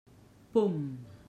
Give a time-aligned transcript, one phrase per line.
[0.51, 0.81] Pum!